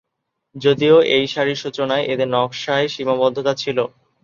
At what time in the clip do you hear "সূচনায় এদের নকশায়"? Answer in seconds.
1.63-2.87